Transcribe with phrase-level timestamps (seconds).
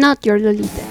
[0.00, 0.82] Not Your Lolita.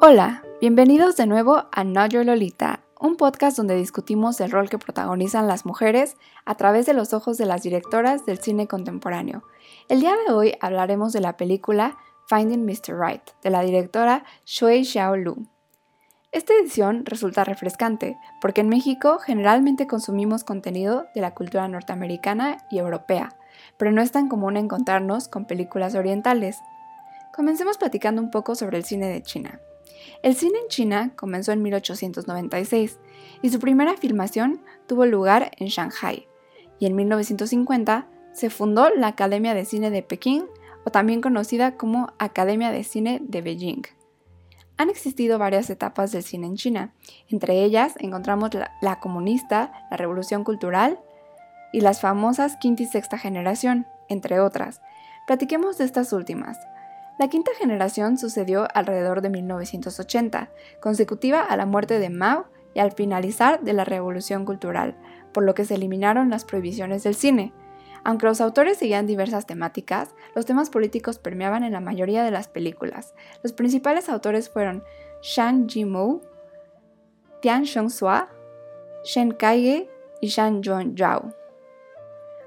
[0.00, 4.76] Hola, bienvenidos de nuevo a Not Your Lolita, un podcast donde discutimos el rol que
[4.76, 9.44] protagonizan las mujeres a través de los ojos de las directoras del cine contemporáneo.
[9.88, 11.96] El día de hoy hablaremos de la película
[12.26, 12.98] Finding Mr.
[12.98, 15.46] Right, de la directora Shui Xiao Lu.
[16.32, 22.78] Esta edición resulta refrescante, porque en México generalmente consumimos contenido de la cultura norteamericana y
[22.78, 23.36] europea,
[23.76, 26.58] pero no es tan común encontrarnos con películas orientales.
[27.34, 29.60] Comencemos platicando un poco sobre el cine de China.
[30.22, 32.98] El cine en China comenzó en 1896
[33.42, 36.28] y su primera filmación tuvo lugar en Shanghai,
[36.78, 40.46] y en 1950 se fundó la Academia de Cine de Pekín,
[40.84, 43.82] o también conocida como Academia de Cine de Beijing.
[44.76, 46.94] Han existido varias etapas del cine en China,
[47.28, 48.50] entre ellas encontramos
[48.82, 50.98] la, comunista, la revolución cultural
[51.74, 54.80] y las famosas quinta y sexta generación, entre otras.
[55.26, 56.56] Platiquemos de estas últimas.
[57.18, 60.50] La quinta generación sucedió alrededor de 1980,
[60.80, 64.96] consecutiva a la muerte de Mao y al finalizar de la revolución cultural,
[65.32, 67.52] por lo que se eliminaron las prohibiciones del cine.
[68.04, 72.46] Aunque los autores seguían diversas temáticas, los temas políticos permeaban en la mayoría de las
[72.46, 73.14] películas.
[73.42, 74.84] Los principales autores fueron
[75.22, 76.22] Shan Jimou,
[77.42, 78.28] Tian Shengxua,
[79.02, 81.34] Shen Kaige y Shan Zhao.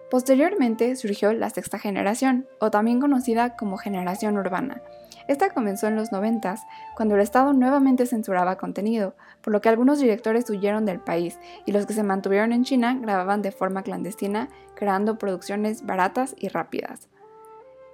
[0.10, 4.82] Posteriormente surgió la sexta generación, o también conocida como generación urbana.
[5.28, 6.56] Esta comenzó en los 90,
[6.96, 11.74] cuando el Estado nuevamente censuraba contenido, por lo que algunos directores huyeron del país y
[11.74, 17.10] los que se mantuvieron en China grababan de forma clandestina, creando producciones baratas y rápidas.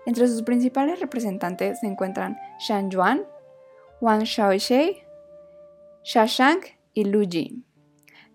[0.06, 3.23] Entre sus principales representantes se encuentran Shan Yuan,
[4.00, 4.97] Wang Shaoxi,
[6.03, 6.59] Shang
[6.94, 7.64] y Lu Ji.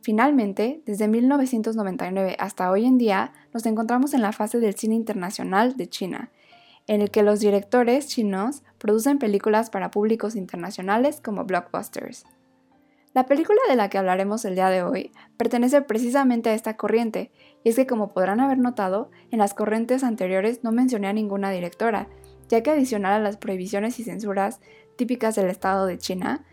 [0.01, 5.77] Finalmente, desde 1999 hasta hoy en día, nos encontramos en la fase del cine internacional
[5.77, 6.31] de China,
[6.87, 12.25] en el que los directores chinos producen películas para públicos internacionales como blockbusters.
[13.15, 17.33] La película de la que hablaremos el día de hoy pertenece precisamente a esta corriente,
[17.65, 21.51] y es que como podrán haber notado, en las corrientes anteriores no mencioné a ninguna
[21.51, 22.09] directora,
[22.49, 24.61] ya que adicional a las prohibiciones y censuras
[24.95, 26.45] típicas del Estado de China,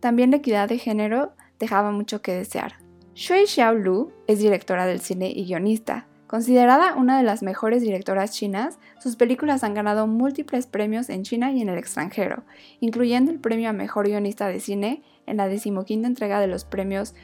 [0.00, 2.78] también la equidad de género dejaba mucho que desear.
[3.14, 6.08] Shui Xiaolu es directora del cine y guionista.
[6.34, 11.52] Considerada una de las mejores directoras chinas, sus películas han ganado múltiples premios en China
[11.52, 12.42] y en el extranjero,
[12.80, 17.14] incluyendo el premio a Mejor Guionista de Cine en la decimoquinta entrega de los premios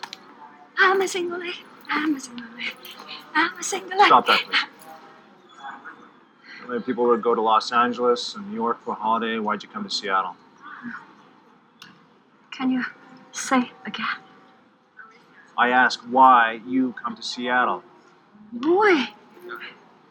[0.78, 1.58] I'm a single lady.
[1.88, 2.72] I'm a single lady.
[3.34, 4.06] I'm a single lady.
[4.06, 4.56] Stop that, please.
[6.60, 9.38] How many people would go to Los Angeles and New York for a holiday?
[9.38, 10.36] Why'd you come to Seattle?
[12.50, 12.84] Can you
[13.32, 14.06] say again?
[15.58, 17.82] I ask why you come to Seattle.
[18.52, 19.08] Boy,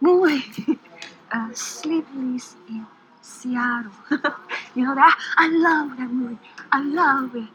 [0.01, 0.39] boy.
[1.31, 2.85] uh, Sleepless in
[3.21, 3.91] Seattle.
[4.75, 5.17] you know that?
[5.37, 6.37] I love that movie.
[6.71, 7.49] I love it.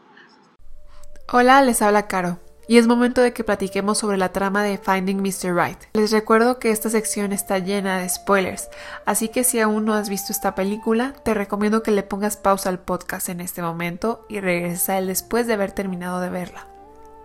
[1.31, 2.39] Hola, les habla Caro.
[2.67, 5.55] Y es momento de que platiquemos sobre la trama de Finding Mr.
[5.55, 5.77] Right.
[5.93, 8.67] Les recuerdo que esta sección está llena de spoilers,
[9.05, 12.69] así que si aún no has visto esta película, te recomiendo que le pongas pausa
[12.69, 16.65] al podcast en este momento y regreses a él después de haber terminado de verla.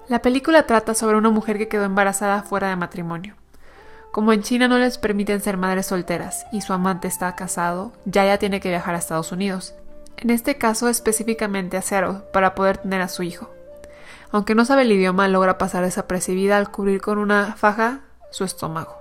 [0.07, 3.37] La película trata sobre una mujer que quedó embarazada fuera de matrimonio.
[4.13, 8.37] Como en China no les permiten ser madres solteras y su amante está casado, Yaya
[8.37, 9.75] tiene que viajar a Estados Unidos.
[10.19, 13.49] En este caso específicamente a Seattle para poder tener a su hijo.
[14.35, 18.01] Aunque no sabe el idioma, logra pasar desapercibida al cubrir con una faja
[18.33, 18.97] su estómago.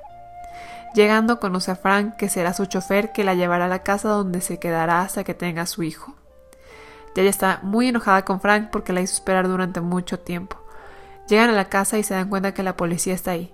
[0.94, 4.42] Llegando conoce a Frank, que será su chofer que la llevará a la casa donde
[4.42, 6.14] se quedará hasta que tenga a su hijo.
[7.16, 10.58] Yaya está muy enojada con Frank porque la hizo esperar durante mucho tiempo.
[11.28, 13.52] Llegan a la casa y se dan cuenta que la policía está ahí.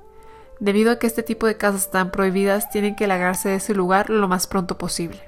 [0.60, 4.10] Debido a que este tipo de casas están prohibidas, tienen que largarse de ese lugar
[4.10, 5.22] lo más pronto posible.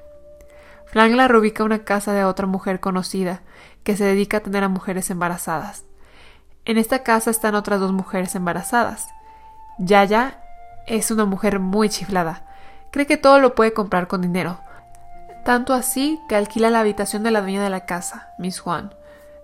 [0.84, 3.40] Frank la reubica una casa de otra mujer conocida,
[3.84, 5.86] que se dedica a tener a mujeres embarazadas.
[6.64, 9.08] En esta casa están otras dos mujeres embarazadas,
[9.78, 10.38] Yaya
[10.86, 12.42] es una mujer muy chiflada.
[12.90, 14.60] Cree que todo lo puede comprar con dinero.
[15.44, 18.94] Tanto así que alquila la habitación de la dueña de la casa, Miss Juan.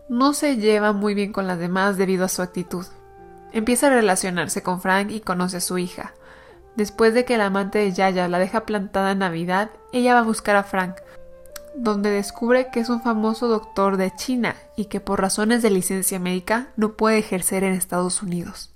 [0.08, 2.86] No se lleva muy bien con las demás debido a su actitud.
[3.52, 6.12] Empieza a relacionarse con Frank y conoce a su hija.
[6.76, 10.24] Después de que el amante de Yaya la deja plantada en Navidad, ella va a
[10.24, 10.96] buscar a Frank,
[11.74, 16.18] donde descubre que es un famoso doctor de China y que por razones de licencia
[16.18, 18.74] médica no puede ejercer en Estados Unidos.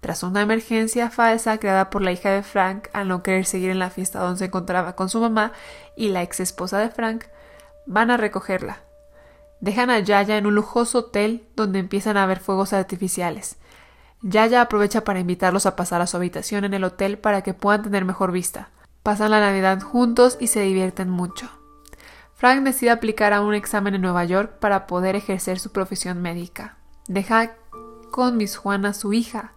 [0.00, 3.78] Tras una emergencia falsa creada por la hija de Frank al no querer seguir en
[3.78, 5.52] la fiesta donde se encontraba con su mamá
[5.96, 7.26] y la ex esposa de Frank,
[7.86, 8.80] van a recogerla.
[9.60, 13.58] Dejan a Yaya en un lujoso hotel donde empiezan a ver fuegos artificiales.
[14.22, 17.82] Yaya aprovecha para invitarlos a pasar a su habitación en el hotel para que puedan
[17.82, 18.70] tener mejor vista.
[19.04, 21.61] Pasan la Navidad juntos y se divierten mucho.
[22.42, 26.74] Frank decide aplicar a un examen en Nueva York para poder ejercer su profesión médica.
[27.06, 27.52] Deja
[28.10, 29.52] con Miss Juana su hija.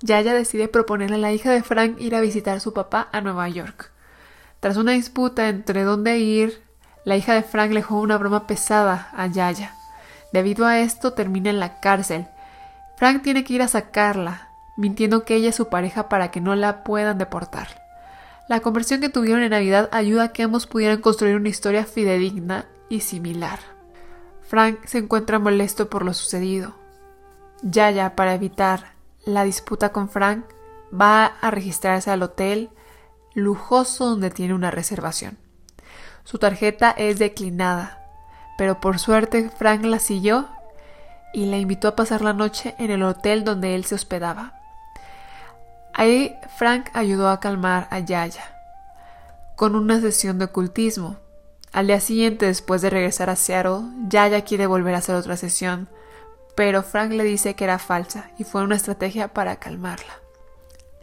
[0.00, 3.20] Yaya decide proponerle a la hija de Frank ir a visitar a su papá a
[3.20, 3.92] Nueva York.
[4.60, 6.62] Tras una disputa entre dónde ir,
[7.04, 9.74] la hija de Frank le juega una broma pesada a Yaya.
[10.32, 12.26] Debido a esto termina en la cárcel
[12.96, 14.48] Frank tiene que ir a sacarla,
[14.78, 17.83] mintiendo que ella es su pareja para que no la puedan deportar.
[18.46, 22.66] La conversión que tuvieron en Navidad ayuda a que ambos pudieran construir una historia fidedigna
[22.90, 23.58] y similar.
[24.42, 26.74] Frank se encuentra molesto por lo sucedido.
[27.62, 28.92] Yaya, para evitar
[29.24, 30.44] la disputa con Frank,
[30.92, 32.68] va a registrarse al hotel
[33.32, 35.38] lujoso donde tiene una reservación.
[36.24, 38.06] Su tarjeta es declinada,
[38.58, 40.48] pero por suerte Frank la siguió
[41.32, 44.63] y la invitó a pasar la noche en el hotel donde él se hospedaba.
[45.94, 48.50] Ahí Frank ayudó a calmar a Yaya
[49.54, 51.18] con una sesión de ocultismo.
[51.72, 55.88] Al día siguiente, después de regresar a Seattle, Yaya quiere volver a hacer otra sesión,
[56.56, 60.20] pero Frank le dice que era falsa y fue una estrategia para calmarla.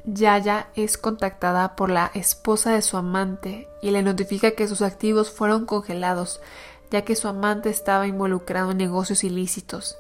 [0.04, 5.32] Yaya es contactada por la esposa de su amante y le notifica que sus activos
[5.32, 6.42] fueron congelados,
[6.90, 9.98] ya que su amante estaba involucrado en negocios ilícitos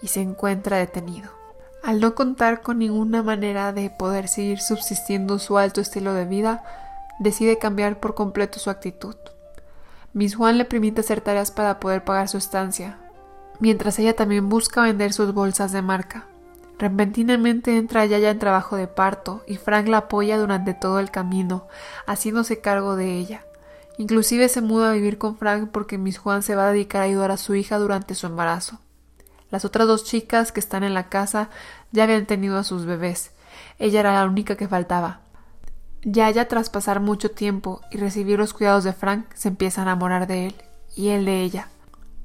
[0.00, 1.41] y se encuentra detenido.
[1.82, 6.62] Al no contar con ninguna manera de poder seguir subsistiendo su alto estilo de vida,
[7.18, 9.16] decide cambiar por completo su actitud.
[10.12, 12.98] Miss Juan le permite hacer tareas para poder pagar su estancia,
[13.58, 16.26] mientras ella también busca vender sus bolsas de marca.
[16.78, 21.66] Repentinamente entra Yaya en trabajo de parto y Frank la apoya durante todo el camino,
[22.06, 23.44] haciéndose cargo de ella.
[23.98, 27.04] Inclusive se muda a vivir con Frank porque Miss Juan se va a dedicar a
[27.06, 28.78] ayudar a su hija durante su embarazo.
[29.52, 31.50] Las otras dos chicas que están en la casa
[31.92, 33.32] ya habían tenido a sus bebés.
[33.78, 35.20] Ella era la única que faltaba.
[36.02, 39.84] Ya ya tras pasar mucho tiempo y recibir los cuidados de Frank, se empieza a
[39.84, 40.54] enamorar de él
[40.96, 41.68] y él de ella.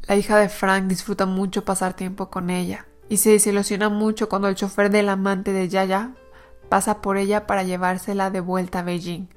[0.08, 4.48] La hija de Frank disfruta mucho pasar tiempo con ella y se desilusiona mucho cuando
[4.48, 6.12] el chofer del amante de Yaya
[6.70, 9.28] pasa por ella para llevársela de vuelta a Beijing.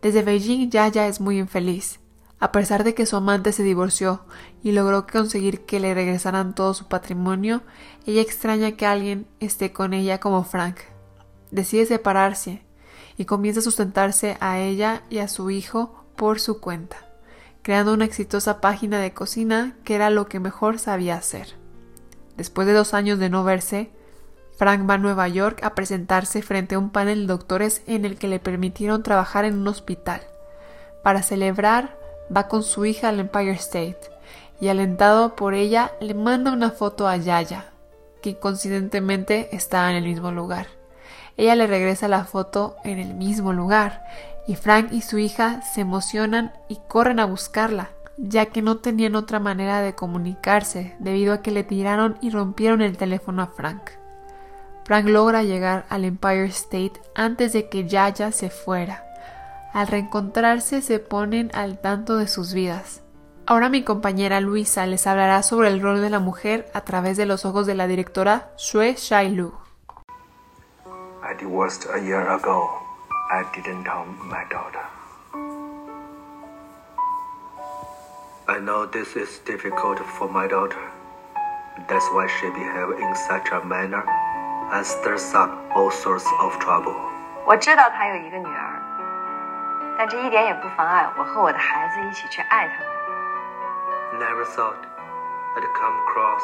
[0.00, 1.98] Desde Beijing Yaya es muy infeliz.
[2.40, 4.22] A pesar de que su amante se divorció
[4.62, 7.62] y logró conseguir que le regresaran todo su patrimonio,
[8.06, 10.78] ella extraña que alguien esté con ella como Frank.
[11.50, 12.62] Decide separarse
[13.18, 16.96] y comienza a sustentarse a ella y a su hijo por su cuenta,
[17.60, 21.56] creando una exitosa página de cocina que era lo que mejor sabía hacer.
[22.38, 23.90] Después de dos años de no verse,
[24.56, 28.16] Frank va a Nueva York a presentarse frente a un panel de doctores en el
[28.16, 30.22] que le permitieron trabajar en un hospital.
[31.02, 31.99] Para celebrar
[32.34, 34.00] va con su hija al Empire State
[34.60, 37.66] y alentado por ella le manda una foto a Yaya,
[38.22, 40.66] que coincidentemente está en el mismo lugar.
[41.36, 44.04] Ella le regresa la foto en el mismo lugar
[44.46, 49.14] y Frank y su hija se emocionan y corren a buscarla, ya que no tenían
[49.14, 53.90] otra manera de comunicarse debido a que le tiraron y rompieron el teléfono a Frank.
[54.84, 59.09] Frank logra llegar al Empire State antes de que Yaya se fuera
[59.73, 63.01] al reencontrarse se ponen al tanto de sus vidas.
[63.47, 67.25] Ahora mi compañera Luisa les hablará sobre el rol de la mujer a través de
[67.25, 69.53] los ojos de la directora Xue Shailu.
[71.23, 72.69] I divorced a year ago.
[73.31, 74.85] I didn't tell my daughter.
[78.47, 80.77] I know this is difficult for my daughter.
[81.87, 84.03] That's why she behaves in such a manner
[84.71, 86.95] and stirs up all sorts of trouble.
[87.47, 88.78] 我知道她有一个女儿，
[89.99, 92.87] 但这一点也不妨碍我和我的孩子一起去爱他们。
[94.19, 94.77] Never thought
[95.55, 96.43] I'd come across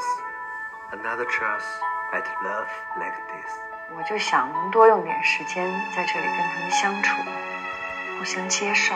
[0.91, 1.65] another chance
[2.11, 3.51] at love like this.
[3.97, 7.21] 我就想能多用点时间在这里跟他们相处，
[8.17, 8.95] 互相接受。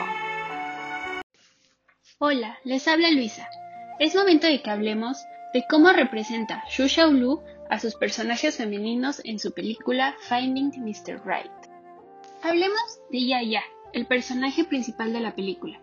[2.18, 3.46] Hola, les habla Luisa.
[3.98, 9.38] Es momento de que hablemos de cómo representa Xu Xiaolu a sus personajes femeninos en
[9.38, 11.20] su película Finding Mr.
[11.24, 11.50] Right.
[12.42, 13.62] Hablemos de Yaya,
[13.93, 15.79] el personaje principal de la película.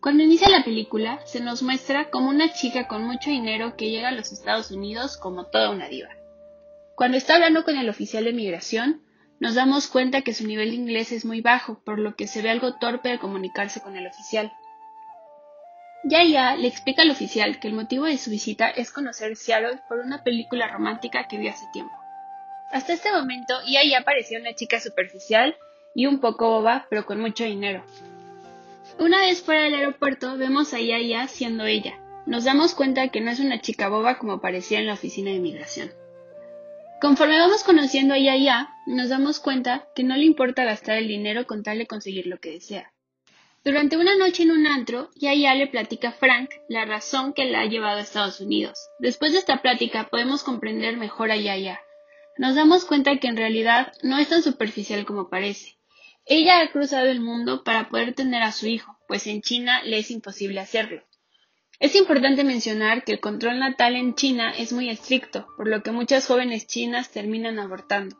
[0.00, 4.08] Cuando inicia la película, se nos muestra como una chica con mucho dinero que llega
[4.08, 6.10] a los Estados Unidos como toda una diva.
[6.94, 9.02] Cuando está hablando con el oficial de migración,
[9.40, 12.42] nos damos cuenta que su nivel de inglés es muy bajo, por lo que se
[12.42, 14.52] ve algo torpe de comunicarse con el oficial.
[16.04, 20.00] Yaya le explica al oficial que el motivo de su visita es conocer Seattle por
[20.00, 21.94] una película romántica que vio hace tiempo.
[22.70, 25.56] Hasta este momento, Yaya parecía una chica superficial
[25.94, 27.84] y un poco boba, pero con mucho dinero.
[28.98, 31.98] Una vez fuera del aeropuerto, vemos a Yaya siendo ella.
[32.26, 35.36] Nos damos cuenta que no es una chica boba como parecía en la oficina de
[35.36, 35.90] inmigración.
[37.00, 41.46] Conforme vamos conociendo a Yaya, nos damos cuenta que no le importa gastar el dinero
[41.46, 42.92] con tal de conseguir lo que desea.
[43.64, 47.60] Durante una noche en un antro, Yaya le platica a Frank la razón que la
[47.60, 48.78] ha llevado a Estados Unidos.
[48.98, 51.80] Después de esta plática podemos comprender mejor a Yaya.
[52.36, 55.76] Nos damos cuenta que en realidad no es tan superficial como parece.
[56.26, 59.98] Ella ha cruzado el mundo para poder tener a su hijo, pues en China le
[59.98, 61.02] es imposible hacerlo.
[61.80, 65.90] Es importante mencionar que el control natal en China es muy estricto, por lo que
[65.90, 68.16] muchas jóvenes chinas terminan abortando.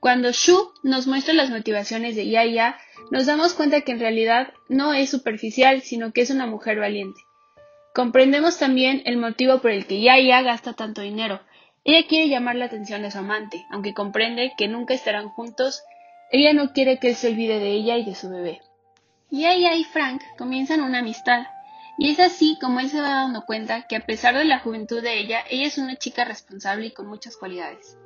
[0.00, 2.78] Cuando Shu nos muestra las motivaciones de Yaya,
[3.10, 7.20] nos damos cuenta que en realidad no es superficial, sino que es una mujer valiente.
[7.94, 11.40] Comprendemos también el motivo por el que Yaya gasta tanto dinero.
[11.84, 15.82] Ella quiere llamar la atención de su amante, aunque comprende que nunca estarán juntos,
[16.30, 18.60] ella no quiere que él se olvide de ella y de su bebé.
[19.30, 21.46] Yaya y Frank comienzan una amistad,
[21.98, 25.02] y es así como él se va dando cuenta que a pesar de la juventud
[25.02, 27.98] de ella, ella es una chica responsable y con muchas cualidades.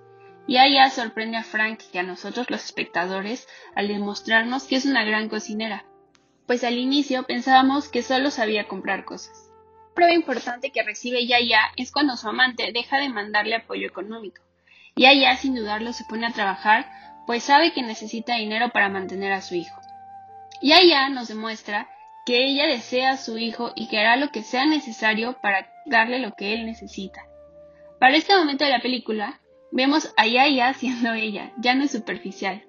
[0.46, 5.04] Y allá sorprende a Frank y a nosotros los espectadores al demostrarnos que es una
[5.04, 5.84] gran cocinera,
[6.46, 9.50] pues al inicio pensábamos que solo sabía comprar cosas.
[9.94, 14.42] Prueba importante que recibe Yaya es cuando su amante deja de mandarle apoyo económico.
[14.96, 16.86] Yaya sin dudarlo se pone a trabajar,
[17.26, 19.80] pues sabe que necesita dinero para mantener a su hijo.
[20.62, 21.88] Yaya nos demuestra
[22.26, 26.18] que ella desea a su hijo y que hará lo que sea necesario para darle
[26.18, 27.26] lo que él necesita.
[27.98, 29.40] Para este momento de la película,
[29.76, 32.64] Vemos a Yaya siendo ella, ya no es superficial.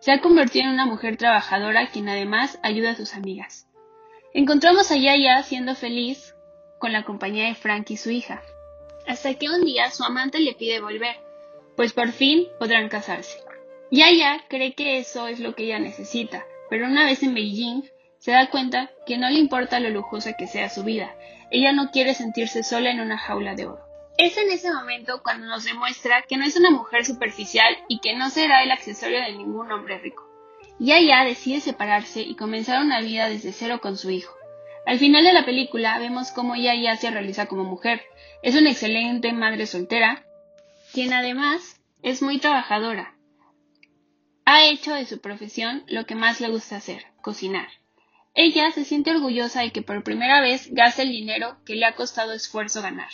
[0.00, 3.68] Se ha convertido en una mujer trabajadora quien además ayuda a sus amigas.
[4.34, 6.34] Encontramos a Yaya siendo feliz
[6.80, 8.42] con la compañía de Frank y su hija,
[9.06, 11.14] hasta que un día su amante le pide volver,
[11.76, 13.38] pues por fin podrán casarse.
[13.90, 17.82] Yaya cree que eso es lo que ella necesita, pero una vez en Beijing
[18.18, 21.14] se da cuenta que no le importa lo lujosa que sea su vida,
[21.50, 23.84] ella no quiere sentirse sola en una jaula de oro.
[24.16, 28.14] Es en ese momento cuando nos demuestra que no es una mujer superficial y que
[28.14, 30.28] no será el accesorio de ningún hombre rico.
[30.78, 34.34] Yaya decide separarse y comenzar una vida desde cero con su hijo.
[34.86, 38.02] Al final de la película vemos cómo Yaya se realiza como mujer.
[38.42, 40.24] Es una excelente madre soltera,
[40.92, 43.14] quien además es muy trabajadora.
[44.44, 47.68] Ha hecho de su profesión lo que más le gusta hacer, cocinar.
[48.34, 51.94] Ella se siente orgullosa de que por primera vez gasta el dinero que le ha
[51.94, 53.10] costado esfuerzo ganar.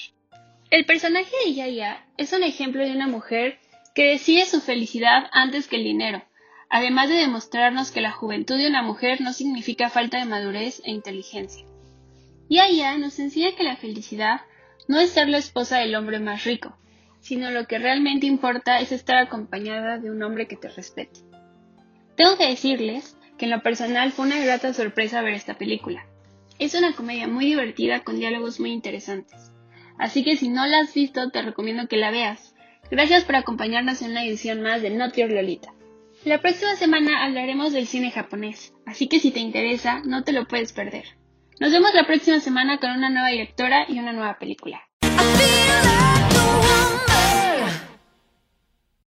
[0.71, 3.59] El personaje de Yaya es un ejemplo de una mujer
[3.95, 6.23] que decide su felicidad antes que el dinero,
[6.69, 10.91] además de demostrarnos que la juventud de una mujer no significa falta de madurez e
[10.91, 11.65] inteligencia.
[12.49, 14.43] Yaya nos enseña que la felicidad
[14.87, 16.77] no es ser la esposa del hombre más rico,
[17.27, 21.23] sino lo que realmente importa es estar acompañada de un hombre que te respete.
[22.15, 26.07] Tengo que decirles que en lo personal fue una grata sorpresa ver esta película.
[26.61, 29.51] Es una comedia muy divertida con diálogos muy interesantes.
[29.99, 32.55] Así que si no la has visto, te recomiendo que la veas.
[32.93, 35.75] Gracias por acompañarnos en una edición más de Not Your Lolita.
[36.25, 40.47] La próxima semana hablaremos del cine japonés, así que si te interesa, no te lo
[40.47, 41.07] puedes perder.
[41.59, 44.86] Nos vemos la próxima semana con una nueva directora y una nueva película.